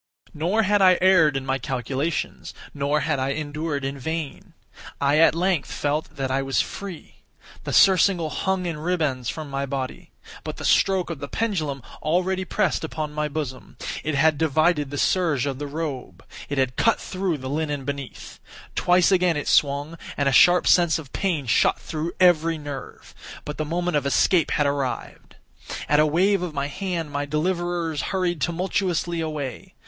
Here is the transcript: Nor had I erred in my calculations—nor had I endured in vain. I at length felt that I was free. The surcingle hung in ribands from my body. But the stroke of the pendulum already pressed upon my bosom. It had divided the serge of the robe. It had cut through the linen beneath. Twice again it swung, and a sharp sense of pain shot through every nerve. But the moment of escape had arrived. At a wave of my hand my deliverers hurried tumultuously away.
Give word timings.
Nor 0.33 0.63
had 0.63 0.81
I 0.81 0.97
erred 0.99 1.37
in 1.37 1.45
my 1.45 1.59
calculations—nor 1.59 3.01
had 3.01 3.19
I 3.19 3.33
endured 3.33 3.85
in 3.85 3.99
vain. 3.99 4.55
I 4.99 5.19
at 5.19 5.35
length 5.35 5.71
felt 5.71 6.15
that 6.15 6.31
I 6.31 6.41
was 6.41 6.59
free. 6.59 7.17
The 7.65 7.71
surcingle 7.71 8.31
hung 8.31 8.65
in 8.65 8.79
ribands 8.79 9.29
from 9.29 9.47
my 9.51 9.67
body. 9.67 10.09
But 10.43 10.57
the 10.57 10.65
stroke 10.65 11.11
of 11.11 11.19
the 11.19 11.27
pendulum 11.27 11.83
already 12.01 12.45
pressed 12.45 12.83
upon 12.83 13.13
my 13.13 13.27
bosom. 13.27 13.77
It 14.03 14.15
had 14.15 14.39
divided 14.39 14.89
the 14.89 14.97
serge 14.97 15.45
of 15.45 15.59
the 15.59 15.67
robe. 15.67 16.25
It 16.49 16.57
had 16.57 16.77
cut 16.77 16.99
through 16.99 17.37
the 17.37 17.47
linen 17.47 17.85
beneath. 17.85 18.39
Twice 18.73 19.11
again 19.11 19.37
it 19.37 19.47
swung, 19.47 19.99
and 20.17 20.27
a 20.27 20.31
sharp 20.31 20.65
sense 20.65 20.97
of 20.97 21.13
pain 21.13 21.45
shot 21.45 21.79
through 21.79 22.13
every 22.19 22.57
nerve. 22.57 23.13
But 23.45 23.59
the 23.59 23.65
moment 23.65 23.97
of 23.97 24.07
escape 24.07 24.49
had 24.49 24.65
arrived. 24.65 25.35
At 25.87 25.99
a 25.99 26.07
wave 26.07 26.41
of 26.41 26.55
my 26.55 26.65
hand 26.69 27.11
my 27.11 27.25
deliverers 27.27 28.01
hurried 28.09 28.41
tumultuously 28.41 29.21
away. 29.21 29.75